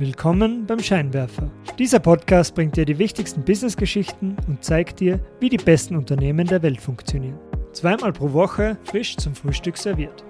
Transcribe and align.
Willkommen 0.00 0.66
beim 0.66 0.80
Scheinwerfer. 0.80 1.48
Dieser 1.78 1.98
Podcast 1.98 2.54
bringt 2.54 2.74
dir 2.74 2.86
die 2.86 2.98
wichtigsten 2.98 3.44
Businessgeschichten 3.44 4.34
und 4.48 4.64
zeigt 4.64 5.00
dir, 5.00 5.20
wie 5.40 5.50
die 5.50 5.58
besten 5.58 5.94
Unternehmen 5.94 6.46
der 6.46 6.62
Welt 6.62 6.80
funktionieren. 6.80 7.38
Zweimal 7.74 8.10
pro 8.10 8.32
Woche 8.32 8.78
frisch 8.84 9.18
zum 9.18 9.34
Frühstück 9.34 9.76
serviert. 9.76 10.24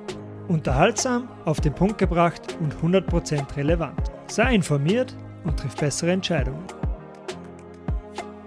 Unterhaltsam, 0.49 1.29
auf 1.45 1.61
den 1.61 1.73
Punkt 1.73 1.99
gebracht 1.99 2.59
und 2.59 2.75
100% 2.83 3.57
relevant. 3.57 4.11
Sei 4.27 4.57
informiert 4.57 5.17
und 5.45 5.61
triff 5.61 5.77
bessere 5.77 6.11
Entscheidungen. 6.11 6.65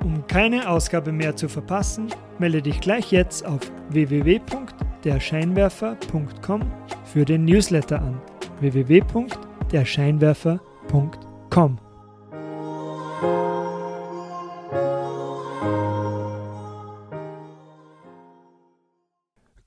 Um 0.03 0.27
keine 0.27 0.69
Ausgabe 0.69 1.13
mehr 1.13 1.37
zu 1.37 1.47
verpassen, 1.47 2.07
melde 2.37 2.61
dich 2.61 2.81
gleich 2.81 3.13
jetzt 3.13 3.45
auf 3.45 3.61
www.derscheinwerfer.com 3.91 6.61
für 7.05 7.23
den 7.23 7.45
Newsletter 7.45 8.01
an. 8.01 8.19
www.derscheinwerfer.com 8.59 10.72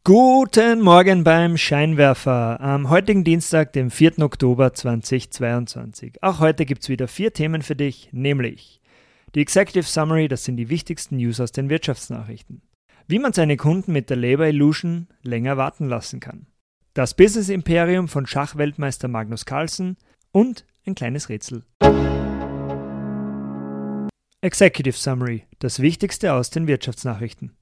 Guten 0.04 0.82
Morgen 0.82 1.24
beim 1.24 1.56
Scheinwerfer 1.56 2.60
am 2.60 2.90
heutigen 2.90 3.24
Dienstag, 3.24 3.72
dem 3.72 3.90
4. 3.90 4.20
Oktober 4.20 4.72
2022. 4.72 6.22
Auch 6.22 6.38
heute 6.38 6.64
gibt 6.64 6.82
es 6.82 6.88
wieder 6.88 7.08
vier 7.08 7.32
Themen 7.32 7.62
für 7.62 7.74
dich, 7.74 8.10
nämlich 8.12 8.80
die 9.34 9.40
Executive 9.40 9.82
Summary, 9.82 10.28
das 10.28 10.44
sind 10.44 10.56
die 10.56 10.68
wichtigsten 10.68 11.16
News 11.16 11.40
aus 11.40 11.50
den 11.50 11.68
Wirtschaftsnachrichten. 11.68 12.62
Wie 13.08 13.18
man 13.18 13.32
seine 13.32 13.56
Kunden 13.56 13.92
mit 13.92 14.08
der 14.08 14.16
Labor 14.16 14.46
Illusion 14.46 15.08
länger 15.22 15.56
warten 15.56 15.88
lassen 15.88 16.20
kann. 16.20 16.46
Das 16.94 17.14
Business 17.14 17.48
Imperium 17.48 18.08
von 18.08 18.26
Schachweltmeister 18.26 19.08
Magnus 19.08 19.44
Carlsen 19.44 19.96
und 20.32 20.64
ein 20.86 20.94
kleines 20.94 21.28
Rätsel. 21.28 21.62
Executive 24.40 24.96
Summary, 24.96 25.44
das 25.58 25.80
Wichtigste 25.80 26.32
aus 26.32 26.50
den 26.50 26.66
Wirtschaftsnachrichten. 26.68 27.52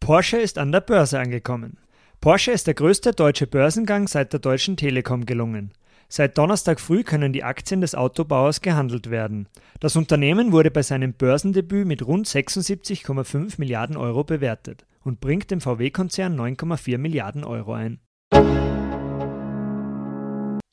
Porsche 0.00 0.38
ist 0.38 0.58
an 0.58 0.72
der 0.72 0.80
Börse 0.80 1.18
angekommen. 1.18 1.76
Porsche 2.20 2.52
ist 2.52 2.66
der 2.66 2.74
größte 2.74 3.12
deutsche 3.12 3.46
Börsengang 3.46 4.08
seit 4.08 4.32
der 4.32 4.40
Deutschen 4.40 4.76
Telekom 4.76 5.26
gelungen. 5.26 5.72
Seit 6.08 6.36
Donnerstag 6.38 6.80
früh 6.80 7.04
können 7.04 7.32
die 7.32 7.44
Aktien 7.44 7.80
des 7.80 7.94
Autobauers 7.94 8.62
gehandelt 8.62 9.10
werden. 9.10 9.48
Das 9.78 9.94
Unternehmen 9.94 10.50
wurde 10.50 10.70
bei 10.70 10.82
seinem 10.82 11.12
Börsendebüt 11.12 11.86
mit 11.86 12.04
rund 12.04 12.26
76,5 12.26 13.54
Milliarden 13.58 13.96
Euro 13.96 14.24
bewertet 14.24 14.86
und 15.04 15.20
bringt 15.20 15.50
dem 15.50 15.60
VW-Konzern 15.60 16.38
9,4 16.38 16.98
Milliarden 16.98 17.44
Euro 17.44 17.74
ein. 17.74 18.00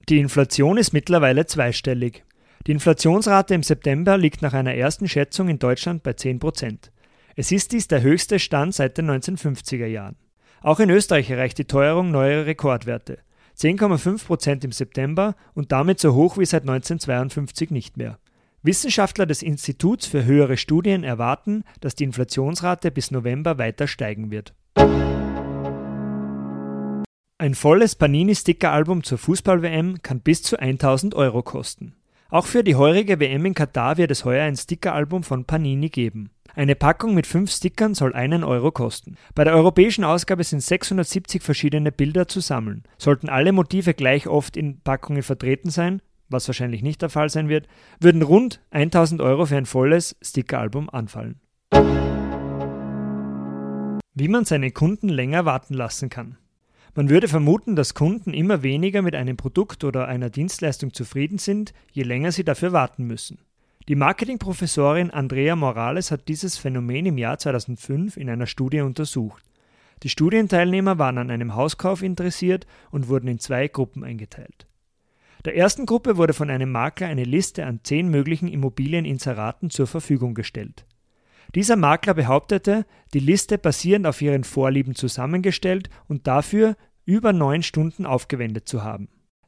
Die 0.10 0.20
Inflation 0.20 0.78
ist 0.78 0.94
mittlerweile 0.94 1.48
zweistellig. 1.48 2.24
Die 2.66 2.72
Inflationsrate 2.72 3.54
im 3.54 3.64
September 3.64 4.18
liegt 4.18 4.42
nach 4.42 4.54
einer 4.54 4.74
ersten 4.74 5.10
Schätzung 5.10 5.50
in 5.50 5.60
Deutschland 5.60 6.02
bei 6.02 6.14
10 6.14 6.40
Prozent. 6.40 6.92
Es 7.36 7.52
ist 7.52 7.74
dies 7.74 7.90
der 7.90 8.02
höchste 8.02 8.40
Stand 8.40 8.74
seit 8.74 8.98
den 8.98 9.12
1950er 9.12 9.86
Jahren. 9.86 10.16
Auch 10.62 10.80
in 10.80 10.90
Österreich 10.90 11.30
erreicht 11.30 11.58
die 11.58 11.66
Teuerung 11.66 12.10
neue 12.10 12.46
Rekordwerte. 12.46 13.20
10,5 13.58 14.26
Prozent 14.26 14.64
im 14.64 14.72
September 14.72 15.36
und 15.54 15.74
damit 15.74 16.00
so 16.00 16.14
hoch 16.14 16.38
wie 16.38 16.46
seit 16.46 16.62
1952 16.62 17.70
nicht 17.72 17.98
mehr. 17.98 18.18
Wissenschaftler 18.64 19.26
des 19.26 19.42
Instituts 19.42 20.08
für 20.08 20.24
höhere 20.24 20.56
Studien 20.56 21.04
erwarten, 21.04 21.64
dass 21.82 21.96
die 21.96 22.06
Inflationsrate 22.06 22.92
bis 22.92 23.12
November 23.12 23.58
weiter 23.58 23.88
steigen 23.88 24.32
wird. 24.32 24.54
Ein 27.40 27.54
volles 27.54 27.94
Panini-Sticker-Album 27.94 29.04
zur 29.04 29.20
Fußball-WM 29.20 30.02
kann 30.02 30.22
bis 30.22 30.42
zu 30.42 30.60
1000 30.60 31.14
Euro 31.14 31.44
kosten. 31.44 31.94
Auch 32.32 32.48
für 32.48 32.64
die 32.64 32.74
heurige 32.74 33.20
WM 33.20 33.46
in 33.46 33.54
Katar 33.54 33.98
wird 33.98 34.10
es 34.10 34.26
heuer 34.26 34.46
ein 34.46 34.56
Sticker-Album 34.56 35.22
von 35.22 35.46
Panini 35.46 35.90
geben. 35.90 36.32
Eine 36.56 36.74
Packung 36.74 37.14
mit 37.14 37.28
fünf 37.28 37.52
Stickern 37.52 37.94
soll 37.94 38.16
einen 38.16 38.44
Euro 38.44 38.72
kosten. 38.72 39.18
Bei 39.36 39.44
der 39.44 39.54
europäischen 39.54 40.04
Ausgabe 40.04 40.44
sind 40.44 40.64
670 40.64 41.44
verschiedene 41.44 41.92
Bilder 41.92 42.28
zu 42.28 42.40
sammeln. 42.40 42.82
Sollten 42.98 43.30
alle 43.30 43.52
Motive 43.52 43.94
gleich 43.94 44.26
oft 44.26 44.58
in 44.58 44.82
Packungen 44.82 45.22
vertreten 45.22 45.70
sein, 45.70 46.02
was 46.30 46.48
wahrscheinlich 46.50 46.82
nicht 46.82 47.04
der 47.04 47.10
Fall 47.10 47.30
sein 47.30 47.50
wird, 47.50 47.68
würden 48.00 48.24
rund 48.24 48.62
1000 48.72 49.22
Euro 49.22 49.46
für 49.46 49.58
ein 49.58 49.68
volles 49.68 50.16
Stickeralbum 50.24 50.90
anfallen. 50.90 51.40
Wie 54.16 54.28
man 54.28 54.46
seine 54.46 54.72
Kunden 54.72 55.10
länger 55.10 55.46
warten 55.46 55.76
lassen 55.76 56.10
kann. 56.10 56.40
Man 56.98 57.12
würde 57.12 57.28
vermuten, 57.28 57.76
dass 57.76 57.94
Kunden 57.94 58.34
immer 58.34 58.64
weniger 58.64 59.04
mit 59.04 59.14
einem 59.14 59.38
Produkt 59.38 59.84
oder 59.84 60.08
einer 60.08 60.32
Dienstleistung 60.32 60.94
zufrieden 60.96 61.38
sind, 61.38 61.72
je 61.92 62.02
länger 62.02 62.32
sie 62.32 62.44
dafür 62.44 62.74
warten 62.74 63.04
müssen. 63.06 63.38
Die 63.88 63.94
Marketingprofessorin 63.94 65.12
Andrea 65.12 65.56
Morales 65.56 66.10
hat 66.10 66.28
dieses 66.28 66.58
Phänomen 66.58 67.06
im 67.06 67.20
Jahr 67.20 67.38
2005 67.38 68.18
in 68.18 68.32
einer 68.32 68.48
Studie 68.48 68.82
untersucht. 68.82 69.44
Die 70.02 70.10
Studienteilnehmer 70.10 70.98
waren 70.98 71.20
an 71.20 71.30
einem 71.30 71.54
Hauskauf 71.54 72.02
interessiert 72.02 72.66
und 72.90 73.10
wurden 73.10 73.28
in 73.28 73.38
zwei 73.38 73.68
Gruppen 73.68 74.04
eingeteilt. 74.04 74.66
Der 75.46 75.56
ersten 75.56 75.86
Gruppe 75.86 76.18
wurde 76.18 76.34
von 76.34 76.50
einem 76.50 76.72
Makler 76.72 77.10
eine 77.10 77.26
Liste 77.26 77.68
an 77.68 77.82
zehn 77.84 78.10
möglichen 78.10 78.48
Immobilieninseraten 78.48 79.70
zur 79.70 79.86
Verfügung 79.86 80.34
gestellt. 80.34 80.88
Dieser 81.56 81.76
Makler 81.76 82.14
behauptete, 82.14 82.86
die 83.14 83.20
Liste 83.20 83.58
basierend 83.58 84.06
auf 84.06 84.22
ihren 84.22 84.44
Vorlieben 84.44 84.96
zusammengestellt 84.96 85.90
und 86.08 86.28
dafür 86.28 86.76
über 87.08 87.34
neun 87.34 87.64
Stunden 87.64 88.06
aufgewendet 88.06 88.68
zu 88.68 88.84
haben. 88.84 89.08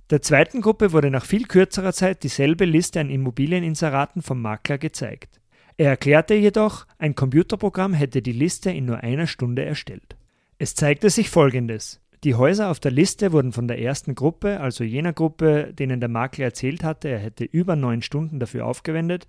Der 0.09 0.24
zweiten 0.24 0.62
Gruppe 0.62 0.92
wurde 0.92 1.12
nach 1.12 1.25
viel 1.25 1.46
kürzerer 1.46 1.94
Zeit 1.94 2.24
dieselbe 2.24 2.66
Liste 2.66 3.00
an 3.00 3.12
Immobilieninseraten 3.12 4.24
vom 4.24 4.42
Makler 4.42 4.80
gezeigt. 4.80 5.40
Er 5.78 5.92
erklärte 5.92 6.34
jedoch, 6.34 6.88
ein 6.97 7.14
Computerprogramm 7.14 7.94
hätte 7.94 8.24
die 8.24 8.31
Liste 8.31 8.72
in 8.72 8.86
nur 8.86 9.02
einer 9.02 9.28
Stunde 9.28 9.64
erstellt. 9.64 10.16
Es 10.58 10.74
zeigte 10.74 11.12
sich 11.12 11.30
Folgendes. 11.30 12.02
Die 12.24 12.36
Häuser 12.36 12.72
auf 12.72 12.80
der 12.80 12.92
Liste 12.92 13.31
wurden 13.34 13.53
von 13.53 13.68
der 13.68 13.80
ersten 13.80 14.16
Gruppe, 14.16 14.59
also 14.59 14.84
jener 14.84 15.14
Gruppe, 15.14 15.72
denen 15.74 16.00
der 16.00 16.09
Makler 16.09 16.46
erzählt 16.46 16.84
hatte, 16.84 17.09
er 17.09 17.20
hätte 17.20 17.44
über 17.44 17.76
neun 17.76 18.02
Stunden 18.02 18.40
dafür 18.40 18.66
aufgewendet, 18.66 19.28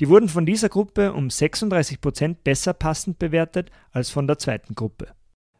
die 0.00 0.08
wurden 0.08 0.28
von 0.28 0.44
dieser 0.44 0.68
Gruppe 0.68 1.12
um 1.12 1.30
36 1.30 2.00
Prozent 2.00 2.44
besser 2.44 2.74
passend 2.74 3.18
bewertet 3.18 3.70
als 3.92 4.10
von 4.10 4.26
der 4.26 4.38
zweiten 4.38 4.74
Gruppe. 4.74 5.08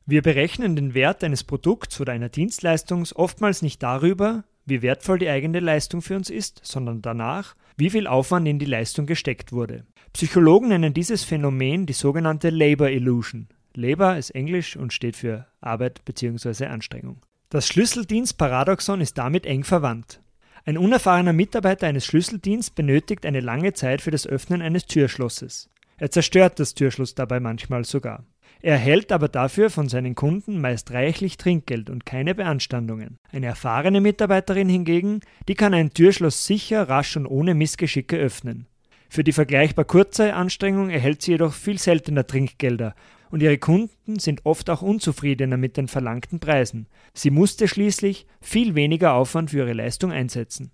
Wir 0.08 0.22
berechnen 0.22 0.76
den 0.76 0.94
Wert 0.94 1.24
eines 1.24 1.42
Produkts 1.42 2.00
oder 2.00 2.12
einer 2.12 2.28
Dienstleistung 2.28 3.04
oftmals 3.16 3.60
nicht 3.60 3.82
darüber, 3.82 4.44
wie 4.64 4.80
wertvoll 4.80 5.18
die 5.18 5.28
eigene 5.28 5.58
Leistung 5.58 6.00
für 6.00 6.14
uns 6.14 6.30
ist, 6.30 6.60
sondern 6.62 7.02
danach, 7.02 7.56
wie 7.76 7.90
viel 7.90 8.06
Aufwand 8.06 8.46
in 8.46 8.60
die 8.60 8.66
Leistung 8.66 9.06
gesteckt 9.06 9.50
wurde. 9.50 9.84
Psychologen 10.12 10.68
nennen 10.68 10.94
dieses 10.94 11.24
Phänomen 11.24 11.86
die 11.86 11.92
sogenannte 11.92 12.50
Labor 12.50 12.88
Illusion. 12.88 13.48
Labor 13.74 14.16
ist 14.16 14.30
Englisch 14.30 14.76
und 14.76 14.92
steht 14.92 15.16
für 15.16 15.48
Arbeit 15.60 16.04
bzw. 16.04 16.66
Anstrengung. 16.66 17.20
Das 17.50 17.66
Schlüsseldienstparadoxon 17.66 19.00
ist 19.00 19.18
damit 19.18 19.44
eng 19.44 19.64
verwandt. 19.64 20.20
Ein 20.64 20.78
unerfahrener 20.78 21.32
Mitarbeiter 21.32 21.88
eines 21.88 22.06
Schlüsseldienstes 22.06 22.74
benötigt 22.74 23.26
eine 23.26 23.40
lange 23.40 23.72
Zeit 23.72 24.02
für 24.02 24.12
das 24.12 24.26
Öffnen 24.26 24.62
eines 24.62 24.86
Türschlosses. 24.86 25.68
Er 25.98 26.10
zerstört 26.10 26.60
das 26.60 26.74
Türschloss 26.74 27.14
dabei 27.14 27.40
manchmal 27.40 27.84
sogar. 27.84 28.24
Er 28.62 28.74
erhält 28.74 29.12
aber 29.12 29.28
dafür 29.28 29.70
von 29.70 29.88
seinen 29.88 30.14
Kunden 30.14 30.60
meist 30.60 30.90
reichlich 30.90 31.36
Trinkgeld 31.36 31.90
und 31.90 32.06
keine 32.06 32.34
Beanstandungen. 32.34 33.18
Eine 33.30 33.46
erfahrene 33.46 34.00
Mitarbeiterin 34.00 34.68
hingegen, 34.68 35.20
die 35.48 35.54
kann 35.54 35.74
ein 35.74 35.92
Türschloss 35.92 36.46
sicher, 36.46 36.88
rasch 36.88 37.16
und 37.16 37.26
ohne 37.26 37.54
Missgeschicke 37.54 38.16
öffnen. 38.16 38.66
Für 39.08 39.24
die 39.24 39.32
vergleichbar 39.32 39.84
kurze 39.84 40.34
Anstrengung 40.34 40.90
erhält 40.90 41.22
sie 41.22 41.32
jedoch 41.32 41.52
viel 41.52 41.78
seltener 41.78 42.26
Trinkgelder 42.26 42.94
und 43.30 43.42
ihre 43.42 43.58
Kunden 43.58 44.18
sind 44.18 44.44
oft 44.44 44.68
auch 44.70 44.82
unzufriedener 44.82 45.56
mit 45.56 45.76
den 45.76 45.88
verlangten 45.88 46.40
Preisen. 46.40 46.86
Sie 47.14 47.30
musste 47.30 47.68
schließlich 47.68 48.26
viel 48.40 48.74
weniger 48.74 49.14
Aufwand 49.14 49.50
für 49.50 49.58
ihre 49.58 49.72
Leistung 49.72 50.12
einsetzen. 50.12 50.72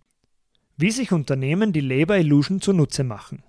Wie 0.76 0.91
sich 0.91 1.12
Unternehmen 1.12 1.73
die 1.73 1.81
Labor 1.81 2.17
Illusion 2.17 2.61
zunutze 2.61 3.05
machen. 3.05 3.43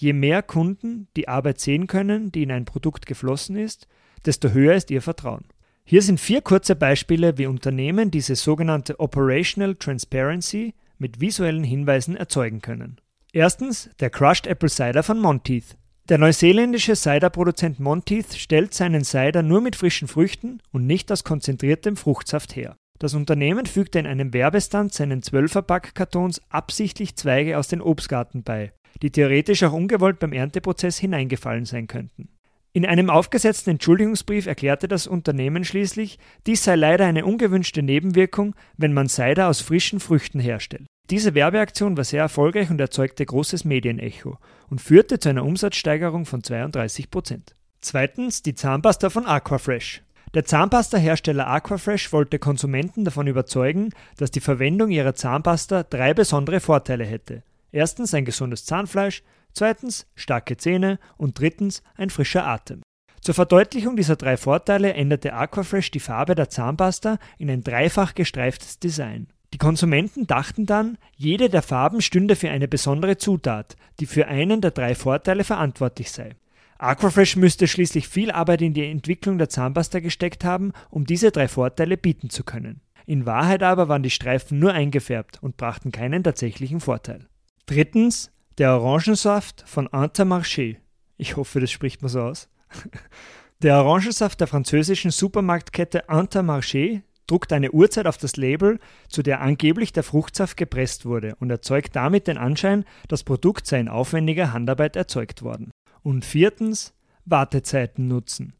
Je 0.00 0.14
mehr 0.14 0.42
Kunden 0.42 1.08
die 1.14 1.28
Arbeit 1.28 1.60
sehen 1.60 1.86
können, 1.86 2.32
die 2.32 2.42
in 2.42 2.50
ein 2.50 2.64
Produkt 2.64 3.04
geflossen 3.04 3.54
ist, 3.54 3.86
desto 4.24 4.48
höher 4.48 4.74
ist 4.74 4.90
ihr 4.90 5.02
Vertrauen. 5.02 5.44
Hier 5.84 6.00
sind 6.00 6.18
vier 6.18 6.40
kurze 6.40 6.74
Beispiele, 6.74 7.36
wie 7.36 7.44
Unternehmen 7.44 8.10
diese 8.10 8.34
sogenannte 8.34 8.98
Operational 8.98 9.74
Transparency 9.74 10.72
mit 10.96 11.20
visuellen 11.20 11.64
Hinweisen 11.64 12.16
erzeugen 12.16 12.62
können. 12.62 12.98
Erstens 13.34 13.90
der 14.00 14.08
Crushed 14.08 14.46
Apple 14.46 14.70
Cider 14.70 15.02
von 15.02 15.20
Monteith. 15.20 15.76
Der 16.08 16.16
neuseeländische 16.16 16.96
Ciderproduzent 16.96 17.78
Monteith 17.78 18.36
stellt 18.36 18.72
seinen 18.72 19.04
Cider 19.04 19.42
nur 19.42 19.60
mit 19.60 19.76
frischen 19.76 20.08
Früchten 20.08 20.62
und 20.72 20.86
nicht 20.86 21.12
aus 21.12 21.24
konzentriertem 21.24 21.98
Fruchtsaft 21.98 22.56
her. 22.56 22.74
Das 22.98 23.12
Unternehmen 23.12 23.66
fügte 23.66 23.98
in 23.98 24.06
einem 24.06 24.32
Werbestand 24.32 24.94
seinen 24.94 25.20
12er-Packkartons 25.20 26.40
absichtlich 26.48 27.16
Zweige 27.16 27.58
aus 27.58 27.68
dem 27.68 27.82
Obstgarten 27.82 28.44
bei, 28.44 28.72
die 29.02 29.10
theoretisch 29.10 29.62
auch 29.62 29.72
ungewollt 29.72 30.18
beim 30.18 30.32
Ernteprozess 30.32 30.98
hineingefallen 30.98 31.64
sein 31.64 31.86
könnten. 31.86 32.28
In 32.72 32.86
einem 32.86 33.10
aufgesetzten 33.10 33.70
Entschuldigungsbrief 33.70 34.46
erklärte 34.46 34.86
das 34.86 35.08
Unternehmen 35.08 35.64
schließlich, 35.64 36.20
dies 36.46 36.62
sei 36.62 36.76
leider 36.76 37.04
eine 37.04 37.26
ungewünschte 37.26 37.82
Nebenwirkung, 37.82 38.54
wenn 38.76 38.92
man 38.92 39.08
Cider 39.08 39.48
aus 39.48 39.60
frischen 39.60 39.98
Früchten 39.98 40.38
herstellt. 40.38 40.86
Diese 41.10 41.34
Werbeaktion 41.34 41.96
war 41.96 42.04
sehr 42.04 42.22
erfolgreich 42.22 42.70
und 42.70 42.80
erzeugte 42.80 43.26
großes 43.26 43.64
Medienecho 43.64 44.38
und 44.68 44.80
führte 44.80 45.18
zu 45.18 45.30
einer 45.30 45.44
Umsatzsteigerung 45.44 46.24
von 46.26 46.44
32 46.44 47.10
Prozent. 47.10 47.56
Zweitens 47.80 48.42
die 48.42 48.54
Zahnpasta 48.54 49.10
von 49.10 49.26
Aquafresh. 49.26 50.02
Der 50.34 50.44
Zahnpasta-Hersteller 50.44 51.48
Aquafresh 51.48 52.12
wollte 52.12 52.38
Konsumenten 52.38 53.04
davon 53.04 53.26
überzeugen, 53.26 53.90
dass 54.16 54.30
die 54.30 54.38
Verwendung 54.38 54.90
ihrer 54.90 55.16
Zahnpasta 55.16 55.82
drei 55.82 56.14
besondere 56.14 56.60
Vorteile 56.60 57.04
hätte. 57.04 57.42
Erstens 57.72 58.14
ein 58.14 58.24
gesundes 58.24 58.64
Zahnfleisch, 58.64 59.22
zweitens 59.52 60.06
starke 60.14 60.56
Zähne 60.56 60.98
und 61.16 61.38
drittens 61.38 61.82
ein 61.96 62.10
frischer 62.10 62.46
Atem. 62.46 62.82
Zur 63.20 63.34
Verdeutlichung 63.34 63.96
dieser 63.96 64.16
drei 64.16 64.36
Vorteile 64.36 64.94
änderte 64.94 65.34
Aquafresh 65.34 65.90
die 65.90 66.00
Farbe 66.00 66.34
der 66.34 66.48
Zahnpasta 66.48 67.18
in 67.38 67.50
ein 67.50 67.62
dreifach 67.62 68.14
gestreiftes 68.14 68.78
Design. 68.78 69.28
Die 69.52 69.58
Konsumenten 69.58 70.26
dachten 70.26 70.64
dann, 70.64 70.96
jede 71.16 71.50
der 71.50 71.62
Farben 71.62 72.00
stünde 72.00 72.36
für 72.36 72.50
eine 72.50 72.68
besondere 72.68 73.18
Zutat, 73.18 73.76
die 73.98 74.06
für 74.06 74.28
einen 74.28 74.60
der 74.60 74.70
drei 74.70 74.94
Vorteile 74.94 75.44
verantwortlich 75.44 76.10
sei. 76.12 76.36
Aquafresh 76.78 77.36
müsste 77.36 77.68
schließlich 77.68 78.08
viel 78.08 78.30
Arbeit 78.30 78.62
in 78.62 78.72
die 78.72 78.86
Entwicklung 78.86 79.36
der 79.36 79.50
Zahnpasta 79.50 80.00
gesteckt 80.00 80.44
haben, 80.44 80.72
um 80.88 81.04
diese 81.04 81.30
drei 81.30 81.46
Vorteile 81.46 81.98
bieten 81.98 82.30
zu 82.30 82.42
können. 82.42 82.80
In 83.04 83.26
Wahrheit 83.26 83.62
aber 83.62 83.88
waren 83.88 84.02
die 84.02 84.08
Streifen 84.08 84.58
nur 84.58 84.72
eingefärbt 84.72 85.42
und 85.42 85.58
brachten 85.58 85.92
keinen 85.92 86.24
tatsächlichen 86.24 86.80
Vorteil. 86.80 87.26
Drittens, 87.70 88.32
der 88.58 88.72
Orangensaft 88.72 89.62
von 89.64 89.86
Intermarché. 89.86 90.78
Ich 91.18 91.36
hoffe, 91.36 91.60
das 91.60 91.70
spricht 91.70 92.02
man 92.02 92.08
so 92.08 92.20
aus. 92.20 92.48
Der 93.62 93.84
Orangensaft 93.84 94.40
der 94.40 94.48
französischen 94.48 95.12
Supermarktkette 95.12 96.08
Intermarché 96.08 97.02
druckt 97.28 97.52
eine 97.52 97.70
Uhrzeit 97.70 98.08
auf 98.08 98.16
das 98.16 98.36
Label, 98.36 98.80
zu 99.08 99.22
der 99.22 99.40
angeblich 99.40 99.92
der 99.92 100.02
Fruchtsaft 100.02 100.56
gepresst 100.56 101.06
wurde 101.06 101.36
und 101.38 101.50
erzeugt 101.50 101.94
damit 101.94 102.26
den 102.26 102.38
Anschein, 102.38 102.84
das 103.06 103.22
Produkt 103.22 103.68
sei 103.68 103.78
in 103.78 103.88
aufwendiger 103.88 104.52
Handarbeit 104.52 104.96
erzeugt 104.96 105.42
worden. 105.42 105.70
Und 106.02 106.24
viertens, 106.24 106.92
Wartezeiten 107.24 108.08
nutzen. 108.08 108.54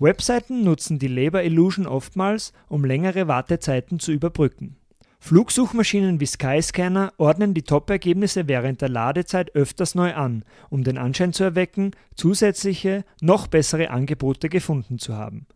Webseiten 0.00 0.64
nutzen 0.64 0.98
die 0.98 1.06
Labor 1.06 1.42
Illusion 1.42 1.86
oftmals, 1.86 2.52
um 2.68 2.84
längere 2.84 3.28
Wartezeiten 3.28 4.00
zu 4.00 4.10
überbrücken. 4.10 4.77
Flugsuchmaschinen 5.20 6.20
wie 6.20 6.26
Skyscanner 6.26 7.12
ordnen 7.18 7.52
die 7.52 7.62
Top-Ergebnisse 7.62 8.46
während 8.48 8.80
der 8.80 8.88
Ladezeit 8.88 9.54
öfters 9.54 9.94
neu 9.94 10.14
an, 10.14 10.44
um 10.70 10.84
den 10.84 10.96
Anschein 10.96 11.32
zu 11.32 11.44
erwecken, 11.44 11.90
zusätzliche, 12.14 13.04
noch 13.20 13.46
bessere 13.46 13.90
Angebote 13.90 14.48
gefunden 14.48 14.98
zu 14.98 15.16
haben. 15.16 15.46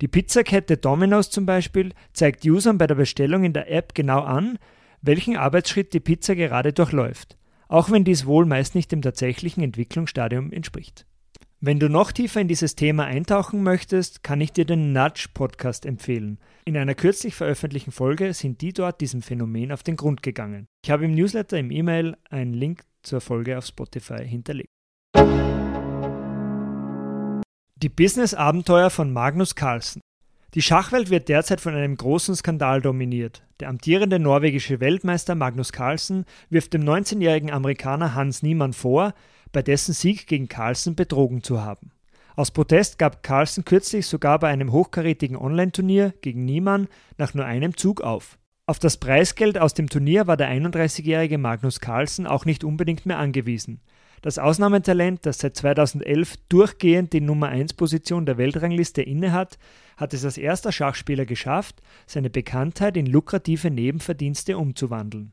Die 0.00 0.08
Pizzakette 0.08 0.78
Domino's 0.78 1.30
zum 1.30 1.44
Beispiel 1.44 1.92
zeigt 2.12 2.44
Usern 2.44 2.78
bei 2.78 2.86
der 2.86 2.94
Bestellung 2.94 3.44
in 3.44 3.52
der 3.52 3.70
App 3.70 3.94
genau 3.94 4.20
an, 4.20 4.58
welchen 5.02 5.36
Arbeitsschritt 5.36 5.92
die 5.92 6.00
Pizza 6.00 6.34
gerade 6.34 6.72
durchläuft 6.72 7.36
auch 7.70 7.90
wenn 7.90 8.02
dies 8.02 8.26
wohl 8.26 8.46
meist 8.46 8.74
nicht 8.74 8.90
dem 8.90 9.00
tatsächlichen 9.00 9.62
Entwicklungsstadium 9.62 10.52
entspricht. 10.52 11.06
Wenn 11.62 11.78
du 11.78 11.90
noch 11.90 12.10
tiefer 12.10 12.40
in 12.40 12.48
dieses 12.48 12.74
Thema 12.74 13.04
eintauchen 13.04 13.62
möchtest, 13.62 14.22
kann 14.22 14.40
ich 14.40 14.50
dir 14.50 14.64
den 14.64 14.94
Nudge 14.94 15.26
Podcast 15.34 15.84
empfehlen. 15.84 16.38
In 16.64 16.74
einer 16.74 16.94
kürzlich 16.94 17.34
veröffentlichten 17.34 17.92
Folge 17.92 18.32
sind 18.32 18.62
die 18.62 18.72
dort 18.72 19.02
diesem 19.02 19.20
Phänomen 19.20 19.70
auf 19.70 19.82
den 19.82 19.96
Grund 19.96 20.22
gegangen. 20.22 20.68
Ich 20.82 20.90
habe 20.90 21.04
im 21.04 21.14
Newsletter 21.14 21.58
im 21.58 21.70
E-Mail 21.70 22.16
einen 22.30 22.54
Link 22.54 22.84
zur 23.02 23.20
Folge 23.20 23.58
auf 23.58 23.66
Spotify 23.66 24.26
hinterlegt. 24.26 24.70
Die 27.76 27.90
Business-Abenteuer 27.90 28.88
von 28.88 29.12
Magnus 29.12 29.54
Carlsen. 29.54 30.00
Die 30.54 30.62
Schachwelt 30.62 31.10
wird 31.10 31.28
derzeit 31.28 31.60
von 31.60 31.76
einem 31.76 31.96
großen 31.96 32.34
Skandal 32.34 32.82
dominiert. 32.82 33.44
Der 33.60 33.68
amtierende 33.68 34.18
norwegische 34.18 34.80
Weltmeister 34.80 35.36
Magnus 35.36 35.70
Carlsen 35.70 36.24
wirft 36.48 36.74
dem 36.74 36.82
19-jährigen 36.82 37.52
Amerikaner 37.52 38.16
Hans 38.16 38.42
Niemann 38.42 38.72
vor, 38.72 39.14
bei 39.52 39.62
dessen 39.62 39.94
Sieg 39.94 40.26
gegen 40.26 40.48
Carlsen 40.48 40.96
betrogen 40.96 41.44
zu 41.44 41.62
haben. 41.62 41.92
Aus 42.34 42.50
Protest 42.50 42.98
gab 42.98 43.22
Carlsen 43.22 43.64
kürzlich 43.64 44.06
sogar 44.06 44.40
bei 44.40 44.48
einem 44.48 44.72
hochkarätigen 44.72 45.36
Online-Turnier 45.36 46.14
gegen 46.20 46.44
Niemann 46.44 46.88
nach 47.16 47.32
nur 47.32 47.44
einem 47.44 47.76
Zug 47.76 48.00
auf. 48.00 48.36
Auf 48.66 48.80
das 48.80 48.96
Preisgeld 48.96 49.56
aus 49.56 49.74
dem 49.74 49.88
Turnier 49.88 50.26
war 50.26 50.36
der 50.36 50.50
31-jährige 50.50 51.38
Magnus 51.38 51.78
Carlsen 51.78 52.26
auch 52.26 52.44
nicht 52.44 52.64
unbedingt 52.64 53.06
mehr 53.06 53.18
angewiesen. 53.18 53.80
Das 54.22 54.38
Ausnahmetalent, 54.38 55.24
das 55.24 55.38
seit 55.38 55.56
2011 55.56 56.36
durchgehend 56.50 57.14
die 57.14 57.22
Nummer 57.22 57.48
1 57.48 57.72
Position 57.72 58.26
der 58.26 58.36
Weltrangliste 58.36 59.00
innehat, 59.00 59.58
hat 59.96 60.12
es 60.12 60.24
als 60.24 60.36
erster 60.36 60.72
Schachspieler 60.72 61.24
geschafft, 61.24 61.80
seine 62.06 62.28
Bekanntheit 62.28 62.98
in 62.98 63.06
lukrative 63.06 63.70
Nebenverdienste 63.70 64.58
umzuwandeln. 64.58 65.32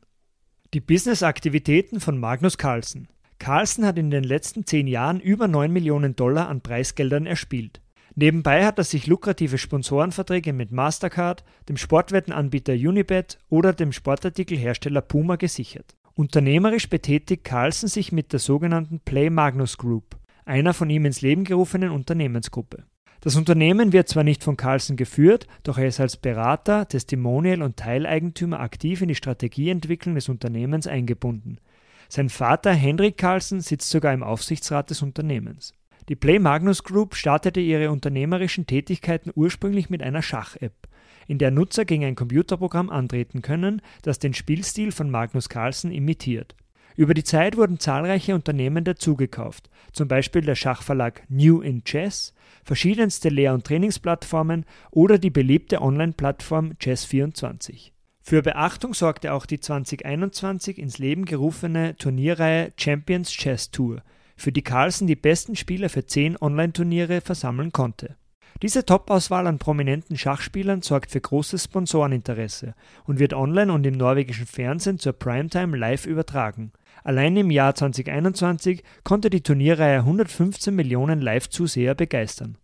Die 0.72 0.80
Businessaktivitäten 0.80 2.00
von 2.00 2.18
Magnus 2.18 2.56
Carlsen. 2.56 3.08
Carlsen 3.38 3.86
hat 3.86 3.98
in 3.98 4.10
den 4.10 4.24
letzten 4.24 4.66
zehn 4.66 4.86
Jahren 4.86 5.20
über 5.20 5.48
9 5.48 5.70
Millionen 5.70 6.16
Dollar 6.16 6.48
an 6.48 6.62
Preisgeldern 6.62 7.26
erspielt. 7.26 7.80
Nebenbei 8.14 8.64
hat 8.64 8.78
er 8.78 8.84
sich 8.84 9.06
lukrative 9.06 9.58
Sponsorenverträge 9.58 10.52
mit 10.52 10.72
Mastercard, 10.72 11.44
dem 11.68 11.76
Sportwettenanbieter 11.76 12.72
Unibet 12.72 13.38
oder 13.48 13.72
dem 13.72 13.92
Sportartikelhersteller 13.92 15.02
Puma 15.02 15.36
gesichert. 15.36 15.94
Unternehmerisch 16.18 16.90
betätigt 16.90 17.44
Carlsen 17.44 17.88
sich 17.88 18.10
mit 18.10 18.32
der 18.32 18.40
sogenannten 18.40 18.98
Play 18.98 19.30
Magnus 19.30 19.78
Group, 19.78 20.16
einer 20.44 20.74
von 20.74 20.90
ihm 20.90 21.04
ins 21.04 21.20
Leben 21.20 21.44
gerufenen 21.44 21.92
Unternehmensgruppe. 21.92 22.82
Das 23.20 23.36
Unternehmen 23.36 23.92
wird 23.92 24.08
zwar 24.08 24.24
nicht 24.24 24.42
von 24.42 24.56
Carlsen 24.56 24.96
geführt, 24.96 25.46
doch 25.62 25.78
er 25.78 25.86
ist 25.86 26.00
als 26.00 26.16
Berater, 26.16 26.88
Testimonial 26.88 27.62
und 27.62 27.76
Teileigentümer 27.76 28.58
aktiv 28.58 29.00
in 29.00 29.06
die 29.06 29.14
Strategieentwicklung 29.14 30.16
des 30.16 30.28
Unternehmens 30.28 30.88
eingebunden. 30.88 31.60
Sein 32.08 32.30
Vater 32.30 32.72
Henrik 32.72 33.16
Carlsen 33.16 33.60
sitzt 33.60 33.88
sogar 33.88 34.12
im 34.12 34.24
Aufsichtsrat 34.24 34.90
des 34.90 35.02
Unternehmens. 35.02 35.72
Die 36.08 36.16
Play 36.16 36.40
Magnus 36.40 36.82
Group 36.82 37.14
startete 37.14 37.60
ihre 37.60 37.92
unternehmerischen 37.92 38.66
Tätigkeiten 38.66 39.30
ursprünglich 39.36 39.88
mit 39.88 40.02
einer 40.02 40.22
Schach-App 40.22 40.87
in 41.28 41.38
der 41.38 41.52
Nutzer 41.52 41.84
gegen 41.84 42.04
ein 42.04 42.16
Computerprogramm 42.16 42.90
antreten 42.90 43.42
können, 43.42 43.80
das 44.02 44.18
den 44.18 44.34
Spielstil 44.34 44.90
von 44.90 45.10
Magnus 45.10 45.48
Carlsen 45.48 45.92
imitiert. 45.92 46.56
Über 46.96 47.14
die 47.14 47.22
Zeit 47.22 47.56
wurden 47.56 47.78
zahlreiche 47.78 48.34
Unternehmen 48.34 48.82
dazugekauft, 48.82 49.70
zum 49.92 50.08
Beispiel 50.08 50.42
der 50.42 50.56
Schachverlag 50.56 51.22
New 51.28 51.60
in 51.60 51.84
Chess, 51.84 52.34
verschiedenste 52.64 53.28
Lehr- 53.28 53.54
und 53.54 53.64
Trainingsplattformen 53.64 54.64
oder 54.90 55.18
die 55.18 55.30
beliebte 55.30 55.80
Online-Plattform 55.80 56.72
Chess24. 56.80 57.92
Für 58.20 58.42
Beachtung 58.42 58.94
sorgte 58.94 59.32
auch 59.32 59.46
die 59.46 59.60
2021 59.60 60.76
ins 60.78 60.98
Leben 60.98 61.24
gerufene 61.24 61.96
Turnierreihe 61.96 62.72
Champions 62.76 63.30
Chess 63.30 63.70
Tour, 63.70 64.02
für 64.36 64.52
die 64.52 64.62
Carlsen 64.62 65.06
die 65.06 65.16
besten 65.16 65.56
Spieler 65.56 65.88
für 65.88 66.04
zehn 66.04 66.36
Online-Turniere 66.36 67.20
versammeln 67.20 67.72
konnte. 67.72 68.17
Diese 68.60 68.84
Top-Auswahl 68.84 69.46
an 69.46 69.60
prominenten 69.60 70.16
Schachspielern 70.16 70.82
sorgt 70.82 71.12
für 71.12 71.20
großes 71.20 71.64
Sponsoreninteresse 71.64 72.74
und 73.04 73.20
wird 73.20 73.32
online 73.32 73.72
und 73.72 73.86
im 73.86 73.94
norwegischen 73.94 74.46
Fernsehen 74.46 74.98
zur 74.98 75.12
Primetime 75.12 75.76
live 75.76 76.06
übertragen. 76.06 76.72
Allein 77.04 77.36
im 77.36 77.52
Jahr 77.52 77.76
2021 77.76 78.82
konnte 79.04 79.30
die 79.30 79.42
Turnierreihe 79.42 79.98
115 79.98 80.74
Millionen 80.74 81.20
Live-Zuseher 81.20 81.94
begeistern. 81.94 82.58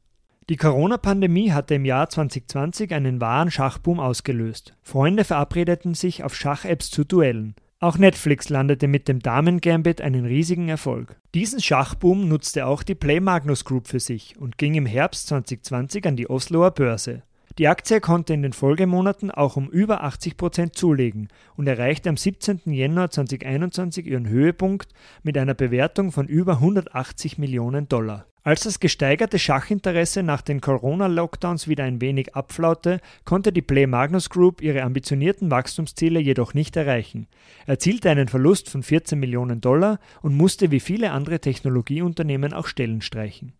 Die 0.48 0.56
Corona-Pandemie 0.56 1.52
hatte 1.52 1.76
im 1.76 1.84
Jahr 1.84 2.08
2020 2.08 2.92
einen 2.92 3.20
wahren 3.20 3.52
Schachboom 3.52 4.00
ausgelöst. 4.00 4.74
Freunde 4.82 5.22
verabredeten 5.24 5.94
sich 5.94 6.24
auf 6.24 6.34
Schach-Apps 6.34 6.90
zu 6.90 7.04
Duellen. 7.04 7.54
Auch 7.84 7.98
Netflix 7.98 8.48
landete 8.48 8.88
mit 8.88 9.08
dem 9.08 9.20
Damen-Gambit 9.20 10.00
einen 10.00 10.24
riesigen 10.24 10.70
Erfolg. 10.70 11.16
Diesen 11.34 11.60
Schachboom 11.60 12.28
nutzte 12.28 12.64
auch 12.64 12.82
die 12.82 12.94
Play 12.94 13.20
Magnus 13.20 13.66
Group 13.66 13.88
für 13.88 14.00
sich 14.00 14.38
und 14.38 14.56
ging 14.56 14.72
im 14.72 14.86
Herbst 14.86 15.26
2020 15.26 16.06
an 16.06 16.16
die 16.16 16.30
Osloer 16.30 16.70
Börse. 16.70 17.24
Die 17.56 17.68
Aktie 17.68 18.00
konnte 18.00 18.34
in 18.34 18.42
den 18.42 18.52
Folgemonaten 18.52 19.30
auch 19.30 19.56
um 19.56 19.70
über 19.70 20.02
80 20.02 20.36
Prozent 20.36 20.74
zulegen 20.74 21.28
und 21.56 21.68
erreichte 21.68 22.08
am 22.08 22.16
17. 22.16 22.62
Jänner 22.66 23.10
2021 23.10 24.06
ihren 24.06 24.28
Höhepunkt 24.28 24.92
mit 25.22 25.38
einer 25.38 25.54
Bewertung 25.54 26.10
von 26.10 26.26
über 26.26 26.54
180 26.54 27.38
Millionen 27.38 27.88
Dollar. 27.88 28.26
Als 28.42 28.64
das 28.64 28.80
gesteigerte 28.80 29.38
Schachinteresse 29.38 30.24
nach 30.24 30.42
den 30.42 30.60
Corona-Lockdowns 30.60 31.68
wieder 31.68 31.84
ein 31.84 32.00
wenig 32.00 32.34
abflaute, 32.34 33.00
konnte 33.24 33.52
die 33.52 33.62
Play 33.62 33.86
Magnus 33.86 34.30
Group 34.30 34.60
ihre 34.60 34.82
ambitionierten 34.82 35.52
Wachstumsziele 35.52 36.18
jedoch 36.18 36.54
nicht 36.54 36.76
erreichen, 36.76 37.28
erzielte 37.66 38.10
einen 38.10 38.26
Verlust 38.26 38.68
von 38.68 38.82
14 38.82 39.18
Millionen 39.18 39.60
Dollar 39.60 40.00
und 40.22 40.36
musste 40.36 40.72
wie 40.72 40.80
viele 40.80 41.12
andere 41.12 41.38
Technologieunternehmen 41.38 42.52
auch 42.52 42.66
Stellen 42.66 43.00
streichen. 43.00 43.52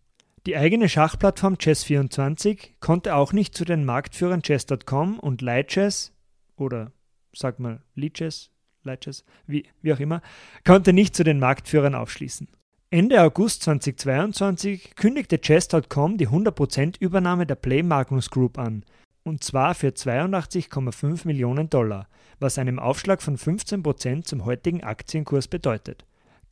Die 0.45 0.55
eigene 0.55 0.87
Schachplattform 0.87 1.55
Chess24 1.55 2.73
konnte 2.79 3.15
auch 3.15 3.33
nicht 3.33 3.55
zu 3.55 3.65
den 3.65 3.83
Marktführern 3.83 4.43
Chess.com 4.43 5.17
und 5.19 5.41
Lichess 5.41 6.13
oder 6.55 6.91
sag 7.33 7.59
mal 7.59 7.81
Lichess, 7.95 8.51
Lichess, 8.83 9.25
wie, 9.47 9.65
wie 9.81 9.91
auch 9.91 9.99
immer, 9.99 10.21
konnte 10.63 10.93
nicht 10.93 11.15
zu 11.15 11.23
den 11.23 11.39
Marktführern 11.39 11.95
aufschließen. 11.95 12.47
Ende 12.91 13.23
August 13.23 13.63
2022 13.63 14.95
kündigte 14.95 15.41
Chess.com 15.41 16.17
die 16.17 16.27
100% 16.27 16.97
Übernahme 16.99 17.47
der 17.47 17.55
Play 17.55 17.81
Magnus 17.81 18.29
Group 18.29 18.59
an. 18.59 18.85
und 19.23 19.43
zwar 19.43 19.73
für 19.73 19.87
82,5 19.87 21.25
Millionen 21.25 21.71
Dollar, 21.71 22.07
was 22.39 22.59
einem 22.59 22.77
Aufschlag 22.77 23.23
von 23.23 23.39
15 23.39 23.81
Prozent 23.81 24.27
zum 24.27 24.45
heutigen 24.45 24.83
Aktienkurs 24.83 25.47
bedeutet. 25.47 26.05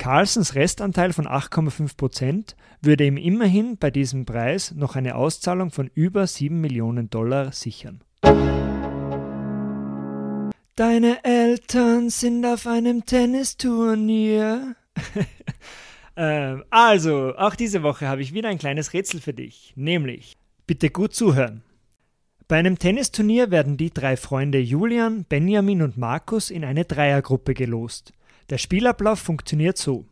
Carlsons 0.03 0.55
Restanteil 0.55 1.13
von 1.13 1.27
8,5 1.27 1.95
Prozent 1.95 2.57
würde 2.81 3.05
ihm 3.05 3.15
immerhin 3.15 3.77
bei 3.77 3.89
diesem 3.89 4.25
Preis 4.25 4.73
noch 4.75 4.97
eine 4.97 5.15
Auszahlung 5.15 5.71
von 5.71 5.89
über 5.95 6.27
7 6.27 6.59
Millionen 6.59 7.09
Dollar 7.09 7.53
sichern. 7.53 8.01
Deine 10.75 11.23
Eltern 11.23 12.09
sind 12.09 12.45
auf 12.45 12.67
einem 12.67 13.05
Tennisturnier. 13.05 14.75
ähm, 16.17 16.65
also, 16.69 17.33
auch 17.37 17.55
diese 17.55 17.81
Woche 17.81 18.09
habe 18.09 18.21
ich 18.21 18.33
wieder 18.33 18.49
ein 18.49 18.57
kleines 18.57 18.91
Rätsel 18.91 19.21
für 19.21 19.33
dich, 19.33 19.71
nämlich, 19.77 20.35
bitte 20.67 20.89
gut 20.89 21.13
zuhören. 21.13 21.63
Bei 22.49 22.57
einem 22.57 22.77
Tennisturnier 22.77 23.51
werden 23.51 23.77
die 23.77 23.93
drei 23.93 24.17
Freunde 24.17 24.59
Julian, 24.59 25.23
Benjamin 25.23 25.81
und 25.81 25.97
Markus 25.97 26.49
in 26.49 26.65
eine 26.65 26.83
Dreiergruppe 26.83 27.53
gelost. 27.53 28.11
Der 28.49 28.57
Spielablauf 28.57 29.19
funktioniert 29.19 29.77
so. 29.77 30.05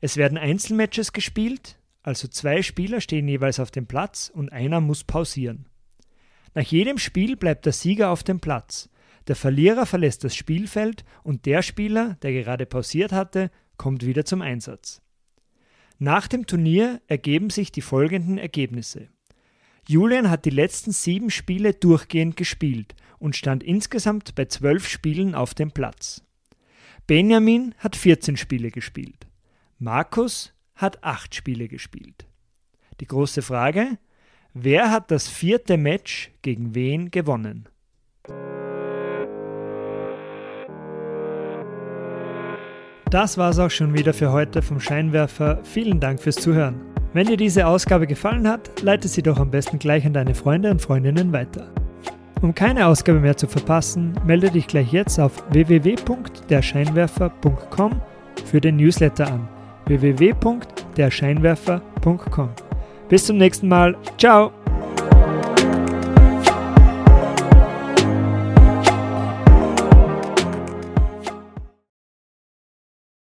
Es 0.00 0.16
werden 0.16 0.38
Einzelmatches 0.38 1.12
gespielt, 1.12 1.78
also 2.02 2.28
zwei 2.28 2.62
Spieler 2.62 3.00
stehen 3.00 3.26
jeweils 3.26 3.58
auf 3.58 3.70
dem 3.70 3.86
Platz 3.86 4.30
und 4.32 4.52
einer 4.52 4.80
muss 4.80 5.04
pausieren. 5.04 5.66
Nach 6.54 6.62
jedem 6.62 6.98
Spiel 6.98 7.36
bleibt 7.36 7.66
der 7.66 7.72
Sieger 7.72 8.10
auf 8.10 8.22
dem 8.22 8.40
Platz. 8.40 8.88
Der 9.26 9.36
Verlierer 9.36 9.86
verlässt 9.86 10.22
das 10.22 10.36
Spielfeld 10.36 11.04
und 11.22 11.46
der 11.46 11.62
Spieler, 11.62 12.16
der 12.22 12.32
gerade 12.32 12.66
pausiert 12.66 13.12
hatte, 13.12 13.50
kommt 13.76 14.04
wieder 14.04 14.24
zum 14.24 14.42
Einsatz. 14.42 15.00
Nach 15.98 16.28
dem 16.28 16.46
Turnier 16.46 17.00
ergeben 17.06 17.50
sich 17.50 17.72
die 17.72 17.80
folgenden 17.80 18.36
Ergebnisse. 18.36 19.08
Julian 19.88 20.30
hat 20.30 20.44
die 20.44 20.50
letzten 20.50 20.92
sieben 20.92 21.30
Spiele 21.30 21.72
durchgehend 21.72 22.36
gespielt 22.36 22.94
und 23.18 23.36
stand 23.36 23.62
insgesamt 23.62 24.34
bei 24.34 24.44
zwölf 24.44 24.88
Spielen 24.88 25.34
auf 25.34 25.54
dem 25.54 25.72
Platz. 25.72 26.22
Benjamin 27.06 27.74
hat 27.78 27.96
14 27.96 28.38
Spiele 28.38 28.70
gespielt. 28.70 29.26
Markus 29.78 30.54
hat 30.74 31.04
acht 31.04 31.34
Spiele 31.34 31.68
gespielt. 31.68 32.26
Die 33.00 33.06
große 33.06 33.42
Frage, 33.42 33.98
wer 34.54 34.90
hat 34.90 35.10
das 35.10 35.28
vierte 35.28 35.76
Match 35.76 36.30
gegen 36.40 36.74
wen 36.74 37.10
gewonnen? 37.10 37.68
Das 43.10 43.36
war's 43.36 43.58
auch 43.58 43.70
schon 43.70 43.92
wieder 43.92 44.14
für 44.14 44.32
heute 44.32 44.62
vom 44.62 44.80
Scheinwerfer. 44.80 45.62
Vielen 45.62 46.00
Dank 46.00 46.22
fürs 46.22 46.36
Zuhören. 46.36 46.80
Wenn 47.12 47.26
dir 47.26 47.36
diese 47.36 47.66
Ausgabe 47.66 48.06
gefallen 48.06 48.48
hat, 48.48 48.80
leite 48.80 49.08
sie 49.08 49.22
doch 49.22 49.38
am 49.38 49.50
besten 49.50 49.78
gleich 49.78 50.06
an 50.06 50.14
deine 50.14 50.34
Freunde 50.34 50.70
und 50.70 50.80
Freundinnen 50.80 51.32
weiter. 51.32 51.70
Um 52.44 52.54
keine 52.54 52.86
Ausgabe 52.86 53.18
mehr 53.20 53.38
zu 53.38 53.46
verpassen, 53.46 54.12
melde 54.26 54.50
dich 54.50 54.66
gleich 54.66 54.92
jetzt 54.92 55.18
auf 55.18 55.42
www.derscheinwerfer.com 55.52 57.92
für 58.44 58.60
den 58.60 58.76
Newsletter 58.76 59.28
an. 59.28 59.48
www.derscheinwerfer.com. 59.86 62.50
Bis 63.08 63.24
zum 63.24 63.38
nächsten 63.38 63.68
Mal. 63.68 63.96
Ciao! 64.18 64.52